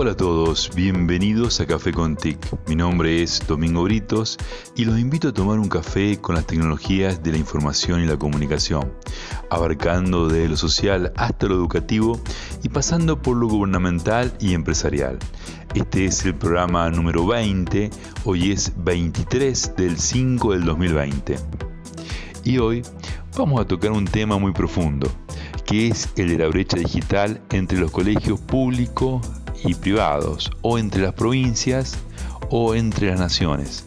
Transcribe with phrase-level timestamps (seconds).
[0.00, 2.38] Hola a todos, bienvenidos a Café con TIC.
[2.68, 4.38] Mi nombre es Domingo Britos
[4.76, 8.16] y los invito a tomar un café con las tecnologías de la información y la
[8.16, 8.92] comunicación,
[9.50, 12.20] abarcando desde lo social hasta lo educativo
[12.62, 15.18] y pasando por lo gubernamental y empresarial.
[15.74, 17.90] Este es el programa número 20,
[18.22, 21.40] hoy es 23 del 5 del 2020.
[22.44, 22.82] Y hoy
[23.36, 25.10] vamos a tocar un tema muy profundo,
[25.66, 29.28] que es el de la brecha digital entre los colegios públicos
[29.64, 31.98] y privados, o entre las provincias
[32.50, 33.84] o entre las naciones.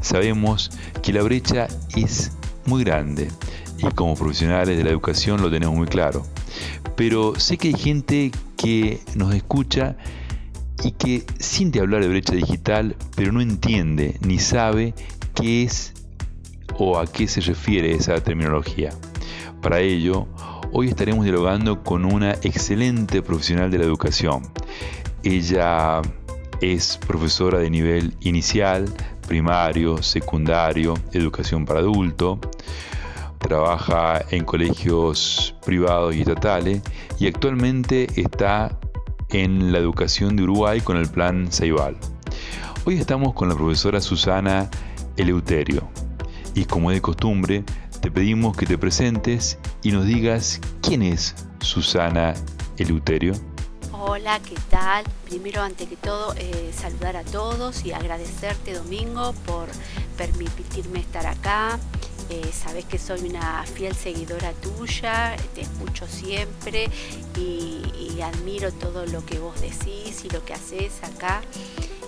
[0.00, 0.70] Sabemos
[1.02, 2.32] que la brecha es
[2.64, 3.28] muy grande
[3.78, 6.24] y como profesionales de la educación lo tenemos muy claro.
[6.96, 9.96] Pero sé que hay gente que nos escucha
[10.82, 14.94] y que siente hablar de brecha digital, pero no entiende ni sabe
[15.34, 15.92] qué es
[16.78, 18.90] o a qué se refiere esa terminología.
[19.62, 20.26] Para ello,
[20.72, 24.42] hoy estaremos dialogando con una excelente profesional de la educación.
[25.26, 26.02] Ella
[26.60, 28.84] es profesora de nivel inicial,
[29.26, 32.38] primario, secundario, educación para adulto.
[33.40, 36.80] Trabaja en colegios privados y estatales
[37.18, 38.78] y actualmente está
[39.30, 41.96] en la educación de Uruguay con el plan Ceibal.
[42.84, 44.70] Hoy estamos con la profesora Susana
[45.16, 45.88] Eleuterio
[46.54, 47.64] y como de costumbre
[48.00, 52.34] te pedimos que te presentes y nos digas quién es Susana
[52.78, 53.32] Eleuterio.
[54.08, 55.04] Hola, ¿qué tal?
[55.24, 59.66] Primero, ante que todo, eh, saludar a todos y agradecerte, Domingo, por
[60.16, 61.80] permitirme estar acá.
[62.30, 66.88] Eh, sabes que soy una fiel seguidora tuya, te escucho siempre
[67.36, 67.82] y,
[68.22, 71.42] admiro todo lo que vos decís y lo que haces acá.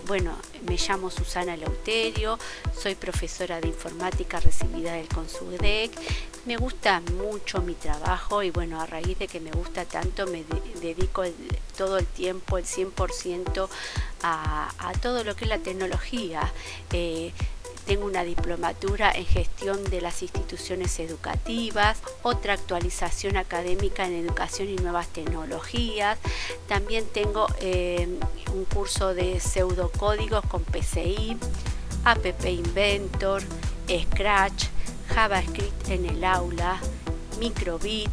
[0.06, 2.38] Bueno, me llamo Susana Lauterio,
[2.80, 5.90] soy profesora de informática recibida del CONSUDEC.
[6.46, 10.44] Me gusta mucho mi trabajo y bueno, a raíz de que me gusta tanto me
[10.80, 11.24] dedico
[11.78, 13.68] todo el tiempo, el 100%
[14.22, 16.52] a, a, todo lo que es la tecnología.
[16.92, 17.32] Eh,
[17.86, 24.76] tengo una diplomatura en gestión de las instituciones educativas, otra actualización académica en educación y
[24.76, 26.18] nuevas tecnologías.
[26.66, 28.06] También tengo eh,
[28.52, 31.38] un curso de pseudocódigos con PCI,
[32.04, 33.42] App Inventor,
[33.88, 34.66] Scratch,
[35.14, 36.78] JavaScript en el aula,
[37.38, 38.10] Microbit,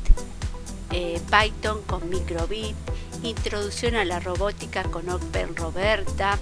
[0.92, 2.76] eh, Python con Microbit,
[3.26, 6.40] introducción a la robótica con Open Roberta,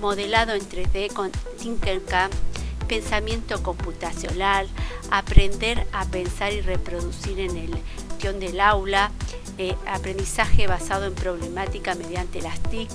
[0.00, 2.30] modelado en 3D con Tinkercad,
[2.88, 4.68] pensamiento computacional,
[5.10, 7.70] aprender a pensar y reproducir en el
[8.20, 9.10] guion del aula,
[9.58, 12.90] eh, aprendizaje basado en problemática mediante las TIC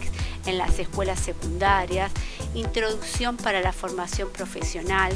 [0.45, 2.11] en las escuelas secundarias,
[2.53, 5.13] introducción para la formación profesional,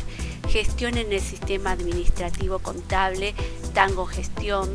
[0.50, 3.34] gestión en el sistema administrativo contable,
[3.74, 4.70] tango gestión,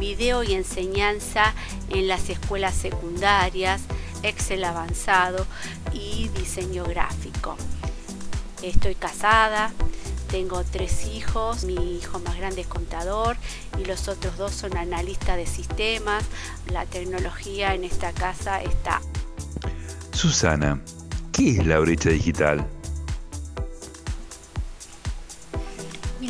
[0.00, 1.54] video y enseñanza
[1.90, 3.82] en las escuelas secundarias,
[4.22, 5.46] Excel avanzado
[5.92, 7.56] y diseño gráfico.
[8.62, 9.72] Estoy casada,
[10.30, 13.36] tengo tres hijos, mi hijo más grande es contador
[13.80, 16.24] y los otros dos son analistas de sistemas.
[16.72, 19.00] La tecnología en esta casa está.
[20.12, 20.80] Susana,
[21.32, 22.66] ¿qué es la brecha digital?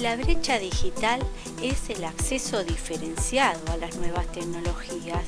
[0.00, 1.20] La brecha digital
[1.62, 5.24] es el acceso diferenciado a las nuevas tecnologías.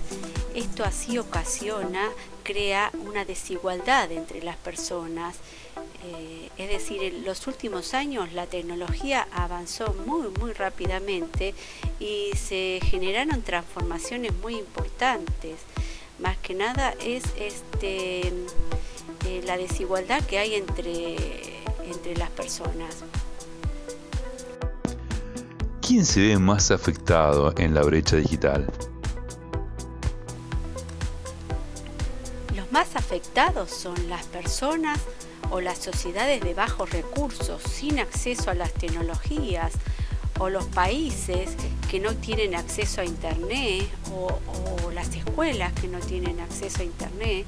[0.55, 2.09] Esto así ocasiona,
[2.43, 5.37] crea una desigualdad entre las personas
[6.05, 11.55] eh, es decir, en los últimos años la tecnología avanzó muy, muy rápidamente
[12.01, 15.61] y se generaron transformaciones muy importantes.
[16.19, 18.33] Más que nada es este,
[19.27, 21.17] eh, la desigualdad que hay entre,
[21.85, 22.97] entre las personas.
[25.93, 28.67] ¿Quién se ve más afectado en la brecha digital?
[32.57, 34.99] Los más afectados son las personas
[35.51, 39.75] o las sociedades de bajos recursos sin acceso a las tecnologías
[40.39, 41.51] o los países
[41.91, 44.41] que no tienen acceso a internet o,
[44.95, 47.45] las escuelas que no tienen acceso a internet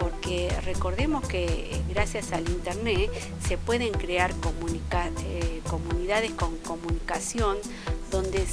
[0.00, 3.10] porque recordemos que gracias al internet
[3.46, 7.58] se pueden crear eh, comunidades con comunicación
[8.10, 8.44] donde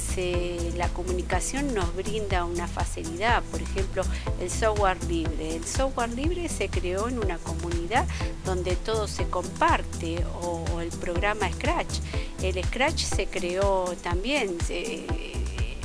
[0.76, 4.02] la comunicación nos brinda una facilidad, por ejemplo,
[4.40, 5.56] el software libre.
[5.56, 8.06] El software libre se creó en una comunidad
[8.44, 11.98] donde todo se comparte, o, el programa Scratch.
[12.40, 14.56] El Scratch se creó también,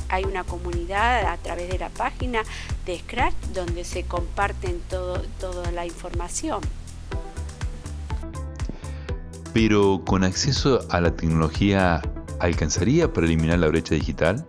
[0.08, 2.42] hay una comunidad a través de la página
[2.86, 6.60] de Scratch donde se comparten todo, toda la información.
[9.52, 12.02] Pero con acceso a la tecnología
[12.40, 14.44] ¿alcanzaría para eliminar la brecha digital?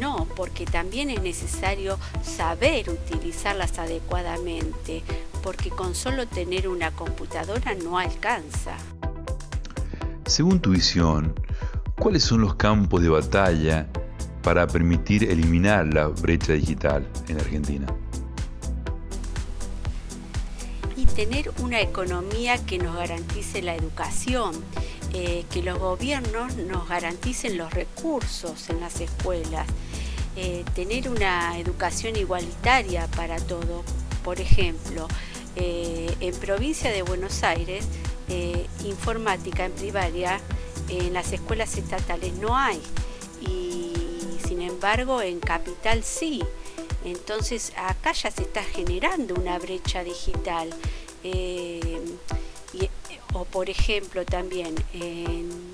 [0.00, 5.02] No, no, porque también es necesario saber utilizarlas adecuadamente,
[5.42, 8.76] porque con solo tener una computadora no alcanza.
[10.26, 11.34] Según tu visión,
[11.98, 13.86] ¿cuáles son los campos de batalla
[14.42, 17.86] para permitir eliminar la brecha digital en Argentina?
[20.96, 24.54] Y tener una economía que nos garantice la educación,
[25.12, 29.66] eh, que los gobiernos nos garanticen los recursos en las escuelas,
[30.36, 33.82] eh, tener una educación igualitaria para todo.
[34.22, 35.08] Por ejemplo,
[35.56, 37.86] eh, en provincia de Buenos Aires,
[38.84, 40.38] informática en primaria
[40.88, 42.80] en las escuelas estatales no hay.
[43.40, 43.92] Y
[44.46, 46.42] sin embargo en capital sí.
[47.04, 50.74] Entonces acá ya se está generando una brecha digital.
[53.34, 55.68] O por ejemplo también en,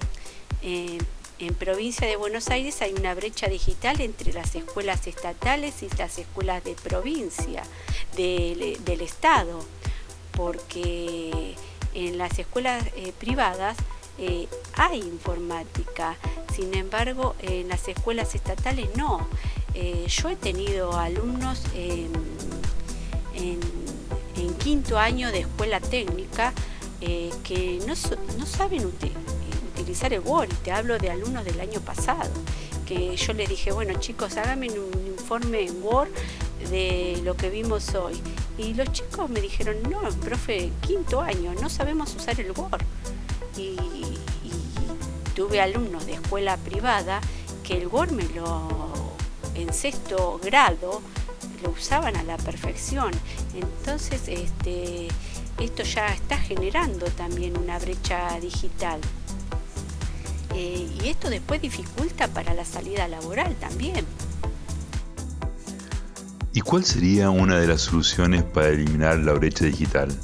[1.59, 6.65] provincia de Buenos Aires hay una brecha digital entre las escuelas estatales y las escuelas
[6.65, 7.63] de provincia,
[8.17, 9.65] del Estado,
[10.33, 11.55] porque
[11.95, 13.77] en las escuelas eh, privadas
[14.19, 16.17] eh, hay informática,
[16.55, 19.27] sin embargo en las escuelas estatales no.
[19.75, 22.13] Eh, yo he tenido alumnos en
[24.65, 26.55] quinto año de escuela técnica
[27.03, 27.95] eh, que no,
[28.47, 32.31] saben utilizar el Word, y te hablo de alumnos del año pasado,
[32.87, 36.09] que yo les dije, bueno chicos, háganme un informe en Word
[36.71, 38.19] de lo que vimos hoy.
[38.57, 42.83] Y los chicos me dijeron, no, profe, quinto año, no sabemos usar el Word.
[45.35, 47.21] Tuve alumnos de escuela privada
[47.63, 48.69] que el Word me lo,
[49.55, 51.03] en sexto grado,
[51.63, 53.11] lo usaban a la perfección.
[53.55, 55.09] Entonces, este,
[55.59, 59.01] esto ya está generando también una brecha digital.
[60.55, 64.07] Eh, y esto después dificulta para la salida laboral también.
[66.53, 70.17] ¿Y cuál sería una de las soluciones para eliminar la brecha digital?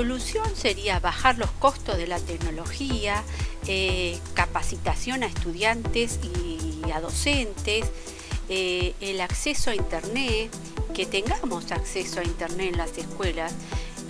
[0.00, 3.22] Solución sería bajar los costos de la tecnología,
[3.66, 7.84] eh, capacitación a estudiantes y a docentes,
[8.48, 10.50] eh, el acceso a Internet,
[10.94, 13.52] que tengamos acceso a Internet en las escuelas.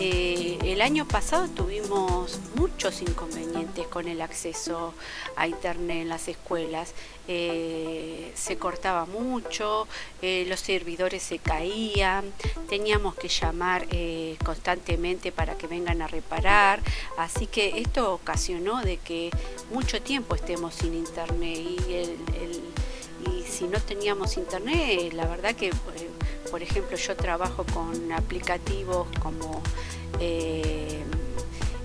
[0.03, 4.95] Eh, el año pasado tuvimos muchos inconvenientes con el acceso
[5.37, 6.95] a Internet en las escuelas.
[7.29, 9.87] Eh, se cortaba mucho,
[10.23, 12.33] eh, los servidores se caían,
[12.71, 13.87] teníamos que llamar
[14.43, 16.81] constantemente para que vengan a reparar.
[17.19, 19.29] Así que esto ocasionó de que
[19.71, 25.71] mucho tiempo estemos sin Internet y, y si no teníamos Internet, la verdad que
[26.51, 29.63] por ejemplo, yo trabajo con aplicativos como
[30.19, 31.03] eh,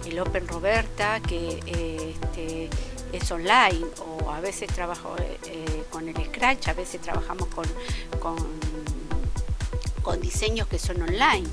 [0.06, 2.69] el Open Roberta, que eh, este,
[3.12, 7.65] es online, o a veces trabajo eh, con el Scratch, a veces trabajamos con,
[8.19, 8.35] con,
[10.21, 11.47] diseños que son online.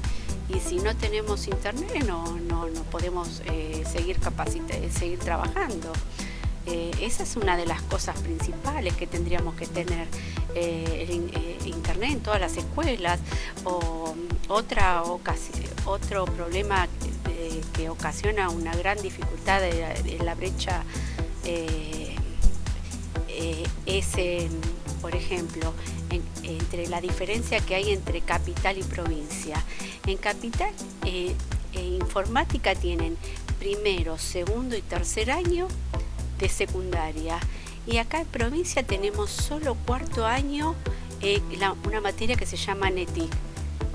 [0.49, 3.43] Y si no tenemos internet no, no, podemos
[3.91, 4.19] seguir,
[4.91, 5.93] seguir trabajando.
[6.67, 10.07] Esa es una de las cosas principales que tendríamos que tener
[10.55, 13.19] eh, eh, internet en todas las escuelas
[13.65, 14.15] o
[14.49, 15.03] otra
[15.85, 16.89] otro problema
[17.73, 20.85] que ocasiona una gran dificultad de, la brecha
[21.45, 22.15] eh,
[23.87, 24.07] es
[25.01, 25.73] por ejemplo
[26.43, 29.57] entre la diferencia que hay entre capital y provincia.
[30.07, 30.71] En capital
[31.75, 33.17] informática tienen
[33.59, 35.67] primero segundo y tercer año
[36.39, 37.39] de secundaria
[37.87, 40.75] y acá en provincia tenemos solo cuarto año
[41.21, 41.41] eh,
[41.87, 43.29] una materia que se llama NETI.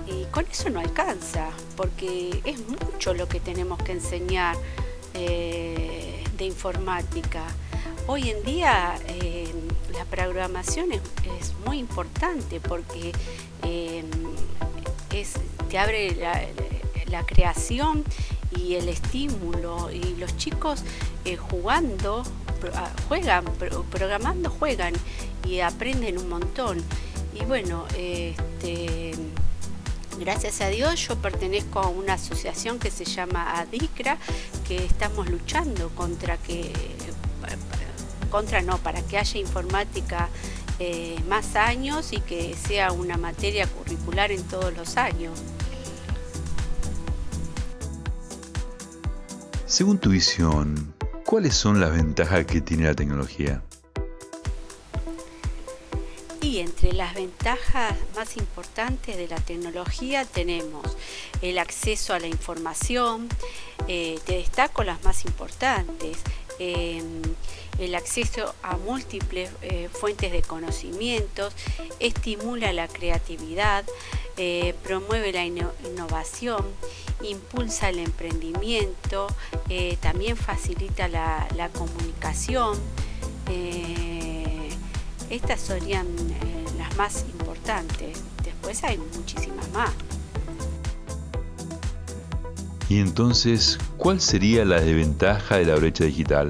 [0.07, 4.55] Y con eso no alcanza, porque es mucho lo que tenemos que enseñar
[5.13, 7.43] eh, de informática.
[8.07, 9.53] Hoy en día eh,
[9.91, 11.01] la programación es,
[11.65, 13.11] muy importante porque
[15.69, 18.05] te abre la, creación
[18.55, 20.83] y el estímulo y los chicos
[21.49, 22.23] jugando
[22.73, 23.45] Ah, juegan,
[23.91, 24.93] programando juegan
[25.47, 26.83] y aprenden un montón.
[27.33, 29.13] Y bueno, este,
[30.19, 34.17] gracias a Dios yo pertenezco a una asociación que se llama ADICRA,
[34.67, 36.71] que estamos luchando contra que,
[38.31, 40.29] contra no, para que haya informática
[40.79, 45.39] eh, más años y que sea una materia curricular en todos los años.
[49.77, 53.61] Según tu visión, ¿Cuáles son las ventajas que tiene la tecnología?
[56.41, 60.97] Y entre las ventajas más importantes de la tecnología tenemos
[61.43, 63.29] el acceso a la información,
[63.87, 66.17] eh, te destaco las más importantes,
[66.57, 67.21] em,
[67.77, 71.53] el acceso a múltiples eh, fuentes de conocimientos,
[71.99, 73.85] estimula la creatividad,
[74.37, 76.65] eh, promueve la innovación,
[77.29, 79.27] impulsa el emprendimiento,
[79.69, 82.77] eh, también facilita la, la comunicación.
[85.29, 86.07] estas serían
[86.77, 88.23] las más importantes.
[88.43, 89.91] Después hay muchísimas más.
[92.89, 96.49] Y entonces, ¿cuál sería la desventaja de la brecha digital?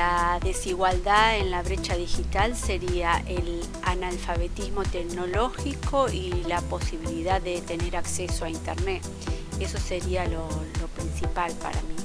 [0.00, 7.96] La desigualdad en la brecha digital sería el analfabetismo tecnológico y la posibilidad de tener
[7.96, 9.02] acceso a Internet.
[9.60, 10.48] Eso sería lo,
[10.80, 11.96] lo principal para mí.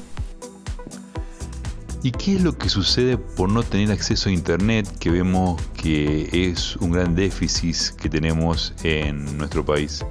[2.03, 6.27] ¿Y qué es lo que sucede por no tener acceso a Internet que vemos que
[6.33, 10.03] es un gran déficit que tenemos en nuestro país?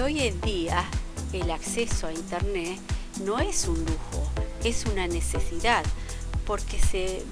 [0.00, 0.84] hoy en día
[1.32, 2.80] el acceso a Internet
[3.24, 4.13] no es un lujo,
[4.64, 5.84] es una necesidad,
[6.46, 7.22] porque se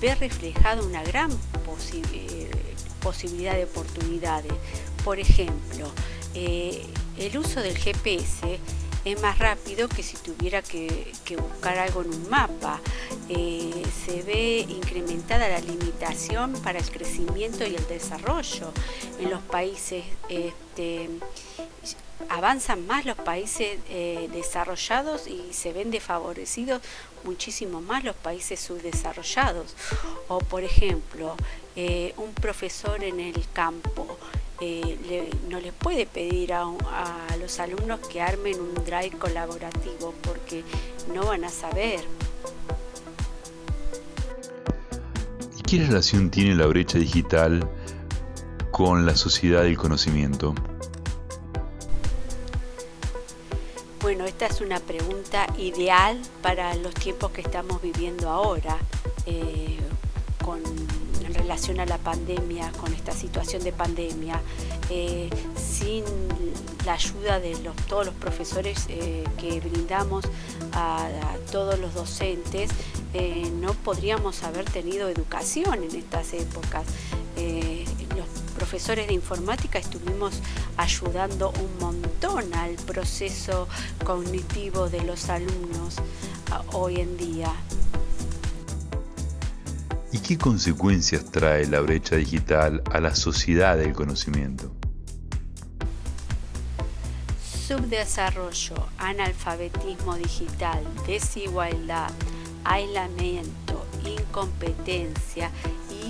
[0.00, 2.50] ve reflejada una gran eh,
[3.00, 4.52] posibilidad de oportunidades.
[5.04, 5.90] Por ejemplo,
[6.34, 8.58] eh, el uso del GPS
[9.04, 12.80] es más rápido que si tuviera que, buscar algo en un mapa.
[13.28, 18.72] Eh, se ve incrementada la limitación para el crecimiento y el desarrollo
[19.18, 21.08] en los países este,
[22.28, 26.82] avanzan más los países eh, desarrollados y se ven desfavorecidos
[27.24, 29.74] muchísimo más los países subdesarrollados.
[30.28, 31.36] O por ejemplo,
[31.76, 34.18] eh, un profesor en el campo
[34.60, 40.62] eh, no le puede pedir a, a, los alumnos que armen un drive colaborativo porque
[41.14, 42.00] no van a saber.
[45.58, 47.68] ¿Y qué relación tiene la brecha digital
[48.70, 50.54] con la sociedad del conocimiento?
[54.10, 58.76] Bueno, esta es una pregunta ideal para los tiempos que estamos viviendo ahora,
[59.24, 59.78] eh,
[60.44, 60.60] con,
[61.24, 64.40] en relación a la pandemia, con esta situación de pandemia.
[64.90, 66.02] Eh, sin
[66.84, 67.56] la ayuda de
[67.88, 70.24] todos los profesores eh, que brindamos
[70.72, 71.08] a,
[71.52, 72.68] todos los docentes,
[73.60, 76.84] no podríamos haber tenido educación en estas épocas
[78.60, 80.38] profesores de informática estuvimos
[80.76, 83.66] ayudando un montón al proceso
[84.04, 85.96] cognitivo de los alumnos
[86.74, 87.50] hoy en día.
[90.12, 94.70] ¿Y qué consecuencias trae la brecha digital a la sociedad del conocimiento?
[97.66, 102.10] Subdesarrollo, analfabetismo digital, desigualdad,
[102.64, 105.50] aislamiento, incompetencia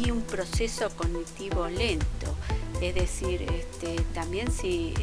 [0.02, 2.29] y un proceso cognitivo lento.
[2.80, 4.94] Es decir, este, también si,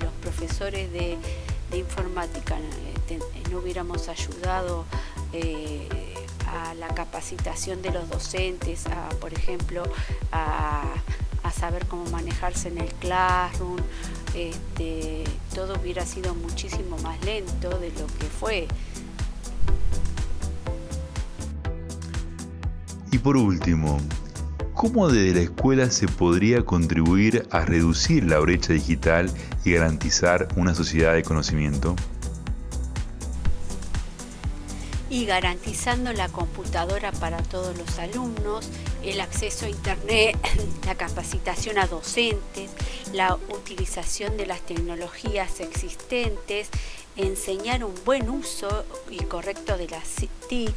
[0.00, 1.18] los profesores de,
[1.76, 2.56] informática
[2.94, 3.18] este,
[3.50, 4.84] no hubiéramos ayudado
[5.32, 5.88] eh,
[6.46, 8.84] a la capacitación de los docentes,
[9.20, 9.82] por ejemplo,
[10.32, 10.84] a,
[11.54, 13.76] saber cómo manejarse en el classroom,
[14.34, 15.24] este,
[15.54, 18.68] todo hubiera sido muchísimo más lento de lo que fue.
[23.10, 23.98] Y por último,
[24.76, 29.30] ¿Cómo desde la escuela se podría contribuir a reducir la brecha digital
[29.64, 31.96] y garantizar una sociedad de conocimiento?
[35.08, 38.68] Y garantizando la computadora para todos los alumnos,
[39.02, 40.36] el acceso a Internet,
[40.86, 42.70] la capacitación a docentes,
[43.14, 46.68] la utilización de las tecnologías existentes,
[47.16, 50.16] enseñar un buen uso y correcto de las
[50.50, 50.74] TIC,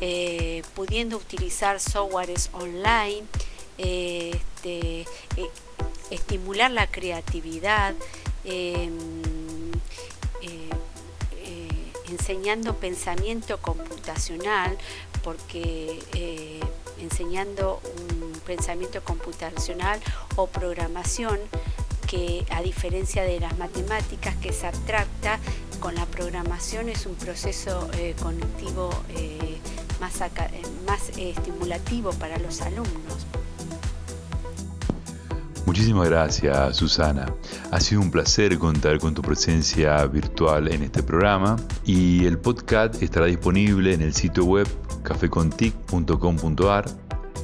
[0.00, 3.24] eh, pudiendo utilizar softwares online,
[3.78, 5.50] este, eh,
[6.10, 7.94] estimular la creatividad,
[8.44, 8.98] em,
[10.42, 10.70] eh,
[12.08, 14.76] enseñando pensamiento computacional,
[15.22, 15.98] porque
[16.98, 20.00] enseñando un pensamiento computacional
[20.36, 21.38] o programación
[22.10, 25.38] que a diferencia de las matemáticas que se abstracta,
[25.78, 29.49] con la programación es un proceso eh, cognitivo eh,
[30.00, 30.28] más, eh,
[30.86, 33.26] más estimulativo para los alumnos.
[35.66, 37.32] Muchísimas gracias Susana.
[37.70, 43.00] Ha sido un placer contar con tu presencia virtual en este programa y el podcast
[43.02, 44.66] estará disponible en el sitio web
[45.04, 46.86] cafecontic.com.ar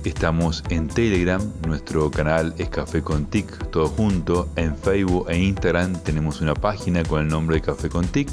[0.07, 4.49] Estamos en Telegram, nuestro canal es Café con Tic, todo junto.
[4.55, 8.29] En Facebook e Instagram tenemos una página con el nombre de Café con Tic.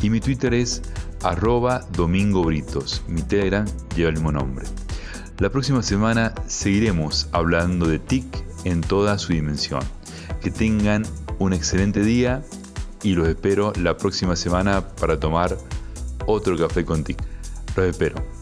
[0.00, 0.80] Y mi Twitter es
[1.22, 3.02] arroba Domingo Britos.
[3.08, 4.66] Mi Telegram lleva el mismo nombre.
[5.38, 8.24] La próxima semana seguiremos hablando de TIC
[8.64, 9.82] en toda su dimensión.
[10.40, 11.04] Que tengan
[11.38, 12.42] un excelente día
[13.02, 15.56] y los espero la próxima semana para tomar
[16.26, 17.18] otro café con TIC.
[17.76, 18.41] Los espero.